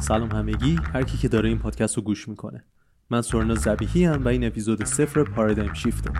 سلام 0.00 0.32
همگی. 0.32 0.78
هر 0.94 1.02
کی 1.02 1.18
که 1.18 1.28
داره 1.28 1.48
این 1.48 1.58
پادکست 1.58 1.96
رو 1.96 2.02
گوش 2.02 2.28
می‌کنه. 2.28 2.64
من 3.10 3.22
سورنا 3.22 3.54
زبیحی 3.54 4.04
هم 4.04 4.24
و 4.24 4.28
این 4.28 4.44
اپیزود 4.44 4.84
صفر 4.84 5.24
پارادایم 5.24 5.74
شیفته 5.74 6.10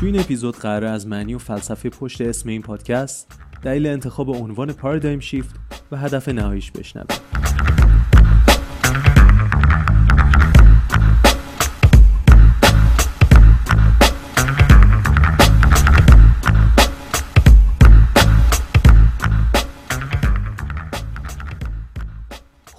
تو 0.00 0.06
این 0.06 0.20
اپیزود 0.20 0.56
قراره 0.56 0.88
از 0.88 1.06
معنی 1.06 1.34
و 1.34 1.38
فلسفه 1.38 1.90
پشت 1.90 2.20
اسم 2.20 2.48
این 2.48 2.62
پادکست 2.62 3.32
دلیل 3.62 3.86
انتخاب 3.86 4.30
عنوان 4.30 4.72
پارادایم 4.72 5.20
شیفت 5.20 5.54
و 5.92 5.96
هدف 5.96 6.28
نهاییش 6.28 6.70
بشنویم. 6.70 7.39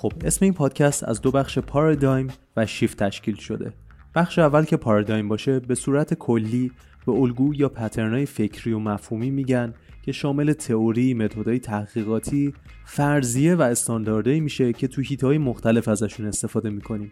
خب 0.02 0.14
اسم 0.26 0.46
این 0.46 0.54
پادکست 0.54 1.04
از 1.04 1.22
دو 1.22 1.32
بخش 1.32 1.60
پارادایم 1.60 2.28
و 2.58 2.66
شیفت 2.66 3.04
تشکیل 3.04 3.36
شده 3.36 3.73
بخش 4.16 4.40
اول 4.40 4.64
که 4.66 4.77
پارادایم 4.77 5.27
باشه 5.27 5.60
به 5.60 5.76
صورت 5.76 6.14
کلی 6.14 6.72
به 7.05 7.12
الگو 7.12 7.54
یا 7.55 7.70
پترنای 7.70 8.26
فکری 8.26 8.74
و 8.74 8.80
مفهومی 8.80 9.32
میگن 9.32 9.74
که 10.02 10.12
شامل 10.12 10.54
تئوری، 10.54 11.14
متدهای 11.14 11.60
تحقیقاتی، 11.60 12.54
فرضیه 12.86 13.55
و 13.55 13.62
استانداردهایی 13.62 14.40
میشه 14.40 14.74
که 14.74 14.88
تو 14.88 15.02
هیتهای 15.02 15.38
مختلف 15.38 15.88
ازشون 15.88 16.26
استفاده 16.26 16.70
می‌کنیم. 16.70 17.12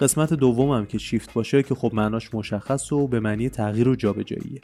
قسمت 0.00 0.34
دومم 0.34 0.86
که 0.86 0.98
شیفت 0.98 1.32
باشه 1.32 1.62
که 1.62 1.74
خب 1.74 1.90
معناش 1.94 2.34
مشخص 2.34 2.92
و 2.92 3.08
به 3.08 3.20
معنی 3.20 3.48
تغییر 3.48 3.88
و 3.88 3.96
جابجاییه. 3.96 4.60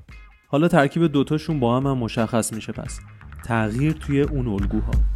حالا 0.49 0.69
ترکیب 0.69 1.07
دوتاشون 1.07 1.61
با 1.61 1.77
هم, 1.77 1.87
هم 1.87 1.99
مشخص 1.99 2.53
میشه 2.53 2.73
پس 2.73 3.01
تغییر 3.45 3.93
توی 3.93 4.21
اون 4.21 4.49
الگوها 4.49 5.16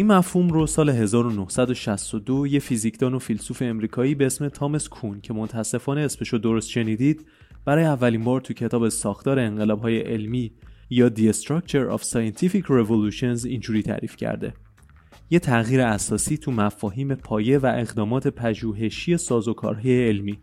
این 0.00 0.06
مفهوم 0.06 0.48
رو 0.48 0.66
سال 0.66 0.88
1962 0.88 2.46
یه 2.46 2.58
فیزیکدان 2.60 3.14
و 3.14 3.18
فیلسوف 3.18 3.62
امریکایی 3.62 4.14
به 4.14 4.26
اسم 4.26 4.48
تامس 4.48 4.88
کون 4.88 5.20
که 5.20 5.32
متاسفانه 5.32 6.00
اسمشو 6.00 6.38
درست 6.38 6.68
شنیدید 6.68 7.26
برای 7.64 7.84
اولین 7.84 8.24
بار 8.24 8.40
تو 8.40 8.54
کتاب 8.54 8.88
ساختار 8.88 9.38
انقلاب‌های 9.38 9.98
علمی 9.98 10.52
یا 10.90 11.08
The 11.08 11.32
Structure 11.32 11.96
of 11.96 12.02
Scientific 12.02 12.64
Revolutions 12.64 13.44
اینجوری 13.46 13.82
تعریف 13.82 14.16
کرده. 14.16 14.54
یه 15.30 15.38
تغییر 15.38 15.80
اساسی 15.80 16.36
تو 16.36 16.50
مفاهیم 16.50 17.14
پایه 17.14 17.58
و 17.58 17.66
اقدامات 17.66 18.28
پژوهشی 18.28 19.16
سازوکارهای 19.16 20.08
علمی. 20.08 20.38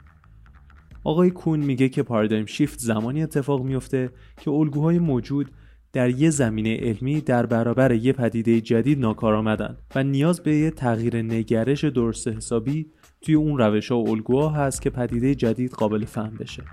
آقای 1.03 1.31
کون 1.31 1.59
میگه 1.59 1.89
که 1.89 2.03
پارادایم 2.03 2.45
شیفت 2.45 2.79
زمانی 2.79 3.23
اتفاق 3.23 3.63
میفته 3.63 4.09
که 4.41 4.51
الگوهای 4.51 4.99
موجود 4.99 5.51
در 5.93 6.09
یه 6.09 6.29
زمینه 6.29 6.77
علمی 6.77 7.21
در 7.21 7.45
برابر 7.45 7.91
یه 7.91 8.13
پدیده 8.13 8.61
جدید 8.61 8.99
ناکارآمدن 8.99 9.77
و 9.95 10.03
نیاز 10.03 10.43
به 10.43 10.55
یه 10.55 10.71
تغییر 10.71 11.21
نگرش 11.21 11.83
درست 11.83 12.27
حسابی 12.27 12.91
توی 13.21 13.35
اون 13.35 13.57
روش 13.57 13.91
ها 13.91 13.97
و 13.97 14.09
الگوها 14.09 14.49
هست 14.49 14.81
که 14.81 14.89
پدیده 14.89 15.35
جدید 15.35 15.71
قابل 15.71 16.05
فهم 16.05 16.35
بشه. 16.39 16.63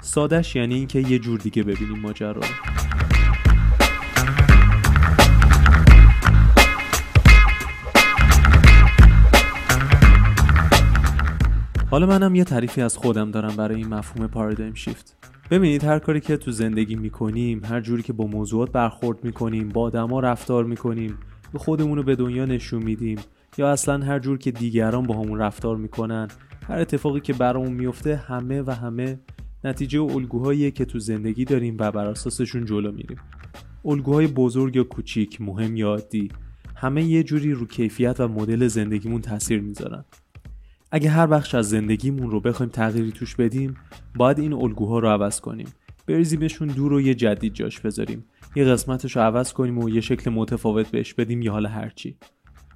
سادش 0.00 0.56
یعنی 0.56 0.74
اینکه 0.74 0.98
یه 1.00 1.18
جور 1.18 1.38
دیگه 1.38 1.62
ببینیم 1.62 1.98
ماجرا. 1.98 2.32
رو 2.32 2.42
حالا 11.90 12.06
منم 12.06 12.34
یه 12.34 12.44
تعریفی 12.44 12.82
از 12.82 12.96
خودم 12.96 13.30
دارم 13.30 13.56
برای 13.56 13.76
این 13.76 13.88
مفهوم 13.88 14.26
پارادایم 14.26 14.74
شیفت. 14.74 15.16
ببینید 15.50 15.84
هر 15.84 15.98
کاری 15.98 16.20
که 16.20 16.36
تو 16.36 16.50
زندگی 16.50 16.96
می‌کنیم 16.96 17.64
هر 17.64 17.80
جوری 17.80 18.02
که 18.02 18.12
با 18.12 18.26
موضوعات 18.26 18.72
برخورد 18.72 19.24
می‌کنیم 19.24 19.68
با 19.68 19.82
آدما 19.82 20.20
رفتار 20.20 20.64
می‌کنیم 20.64 21.18
به 21.52 21.58
خودمون 21.58 21.96
رو 21.96 22.02
به 22.02 22.16
دنیا 22.16 22.44
نشون 22.44 22.82
میدیم 22.82 23.18
یا 23.58 23.70
اصلا 23.70 24.04
هر 24.04 24.18
جور 24.18 24.38
که 24.38 24.50
دیگران 24.50 25.06
با 25.06 25.14
همون 25.14 25.38
رفتار 25.38 25.76
می‌کنن 25.76 26.28
هر 26.68 26.78
اتفاقی 26.78 27.20
که 27.20 27.32
برامون 27.32 27.72
میفته 27.72 28.16
همه 28.16 28.62
و 28.62 28.70
همه 28.70 29.20
نتیجه 29.64 30.00
و 30.00 30.10
الگوهایی 30.14 30.70
که 30.70 30.84
تو 30.84 30.98
زندگی 30.98 31.44
داریم 31.44 31.76
و 31.78 31.92
بر 31.92 32.06
اساسشون 32.06 32.64
جلو 32.64 32.92
میریم. 32.92 33.18
الگوهای 33.84 34.26
بزرگ 34.26 34.76
یا 34.76 34.84
کوچیک 34.84 35.40
مهم 35.40 35.76
یا 35.76 35.88
عادی 35.88 36.28
همه 36.76 37.04
یه 37.04 37.22
جوری 37.22 37.52
رو 37.52 37.66
کیفیت 37.66 38.20
و 38.20 38.28
مدل 38.28 38.66
زندگیمون 38.66 39.20
تاثیر 39.20 39.60
می‌ذارن. 39.60 40.04
اگه 40.92 41.10
هر 41.10 41.26
بخش 41.26 41.54
از 41.54 41.68
زندگیمون 41.68 42.30
رو 42.30 42.40
بخوایم 42.40 42.72
تغییری 42.72 43.12
توش 43.12 43.36
بدیم 43.36 43.74
باید 44.16 44.38
این 44.38 44.52
الگوها 44.52 44.98
رو 44.98 45.08
عوض 45.08 45.40
کنیم. 45.40 45.68
بریزیمشون 46.06 46.68
دور 46.68 46.92
و 46.92 47.00
یه 47.00 47.14
جدید 47.14 47.54
جاش 47.54 47.80
بذاریم. 47.80 48.24
یه 48.56 48.64
قسمتش 48.64 49.16
رو 49.16 49.22
عوض 49.22 49.52
کنیم 49.52 49.78
و 49.78 49.88
یه 49.88 50.00
شکل 50.00 50.30
متفاوت 50.30 50.90
بهش 50.90 51.14
بدیم 51.14 51.42
یا 51.42 51.52
حالا 51.52 51.68
هرچی. 51.68 52.16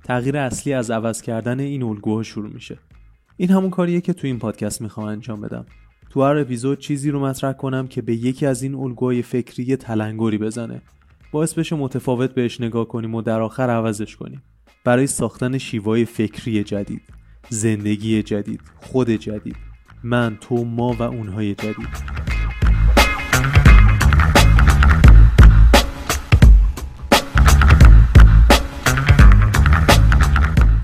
تغییر 0.04 0.36
اصلی 0.36 0.72
از 0.72 0.90
عوض 0.90 1.22
کردن 1.22 1.60
این 1.60 1.82
الگوها 1.82 2.22
شروع 2.22 2.50
میشه. 2.50 2.78
این 3.36 3.50
همون 3.50 3.70
کاریه 3.70 4.00
که 4.00 4.12
تو 4.12 4.26
این 4.26 4.38
پادکست 4.38 4.82
می‌خوام 4.82 5.06
انجام 5.06 5.40
بدم. 5.40 5.66
تو 6.10 6.22
هر 6.22 6.36
اپیزود 6.36 6.78
چیزی 6.78 7.10
رو 7.10 7.20
مطرح 7.20 7.52
کنم 7.52 7.86
که 7.86 8.02
به 8.02 8.14
یکی 8.14 8.46
از 8.46 8.62
این 8.62 8.74
الگوهای 8.74 9.22
فکری 9.22 9.76
تلنگری 9.76 10.38
بزنه. 10.38 10.82
باعث 11.32 11.54
بشه 11.54 11.76
متفاوت 11.76 12.34
بهش 12.34 12.60
نگاه 12.60 12.88
کنیم 12.88 13.14
و 13.14 13.22
در 13.22 13.40
آخر 13.40 13.70
عوضش 13.70 14.16
کنیم. 14.16 14.42
برای 14.84 15.06
ساختن 15.06 15.58
شیوای 15.58 16.04
فکری 16.04 16.64
جدید. 16.64 17.02
زندگی 17.48 18.22
جدید 18.22 18.60
خود 18.76 19.10
جدید. 19.10 19.56
من 20.02 20.36
تو 20.40 20.64
ما 20.64 20.92
و 20.92 21.02
اونهای 21.02 21.54
جدید. 21.54 22.24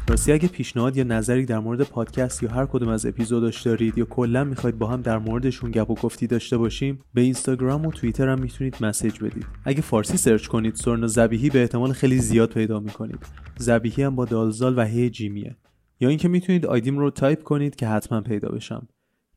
راستی 0.08 0.32
اگه 0.32 0.48
پیشنهاد 0.48 0.96
یا 0.96 1.04
نظری 1.04 1.46
در 1.46 1.58
مورد 1.58 1.82
پادکست 1.82 2.42
یا 2.42 2.50
هر 2.50 2.66
کدوم 2.66 2.88
از 2.88 3.06
اپیزوداش 3.06 3.62
دارید 3.62 3.98
یا 3.98 4.04
کلا 4.04 4.44
می‌خواید 4.44 4.78
با 4.78 4.86
هم 4.86 5.02
در 5.02 5.18
موردشون 5.18 5.70
گپ 5.70 5.90
و 5.90 5.94
گفتی 5.94 6.26
داشته 6.26 6.56
باشیم 6.56 6.98
به 7.14 7.20
اینستاگرام 7.20 7.86
و 7.86 7.92
توییتر 7.92 8.28
هم 8.28 8.40
می‌تونید 8.40 8.76
مسیج 8.80 9.18
بدید. 9.18 9.46
اگه 9.64 9.80
فارسی 9.80 10.16
سرچ 10.16 10.46
کنید 10.46 10.74
سرنا 10.74 11.06
زبیهی 11.06 11.50
به 11.50 11.60
احتمال 11.60 11.92
خیلی 11.92 12.18
زیاد 12.18 12.52
پیدا 12.52 12.80
می‌کنید. 12.80 13.26
ذبیحی 13.58 14.02
هم 14.02 14.16
با 14.16 14.24
دال 14.24 14.46
ذال 14.46 14.78
و 14.78 14.84
ح 14.84 15.10
جیمیه. 15.10 15.56
یا 16.00 16.08
اینکه 16.08 16.28
می‌تونید 16.28 16.66
آیدیم 16.66 16.98
رو 16.98 17.10
تایپ 17.10 17.42
کنید 17.42 17.76
که 17.76 17.86
حتما 17.86 18.20
پیدا 18.20 18.48
بشم. 18.48 18.88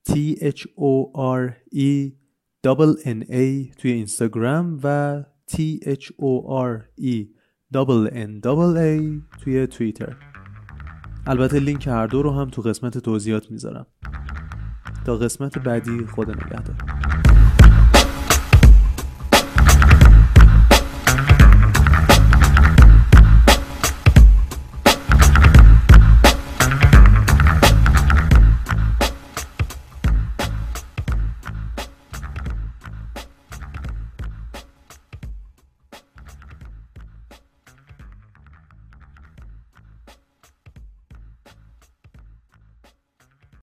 T 0.09 0.13
H 0.41 0.61
O 0.61 1.13
R 1.15 1.51
E 1.75 2.11
N 3.05 3.23
A 3.29 3.75
توی 3.77 3.91
اینستاگرام 3.91 4.79
و 4.83 5.23
T 5.51 5.55
H 5.85 6.05
O 6.05 6.47
R 6.49 6.81
E 7.01 7.27
N 8.09 8.41
A 8.77 9.21
توی 9.43 9.67
توییتر. 9.67 10.15
البته 11.27 11.59
لینک 11.59 11.87
هر 11.87 12.07
دو 12.07 12.21
رو 12.21 12.31
هم 12.31 12.49
تو 12.49 12.61
قسمت 12.61 12.97
توضیحات 12.97 13.51
می‌ذارم. 13.51 13.87
تا 15.05 15.17
قسمت 15.17 15.57
بعدی 15.57 16.05
خدا 16.05 16.29
نگهدار. 16.29 16.92